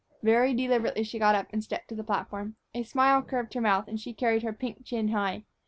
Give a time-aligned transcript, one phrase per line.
[0.23, 2.55] Very deliberately she got up and stepped to the platform.
[2.73, 5.43] A smile curved her mouth, and she carried her pink chin high.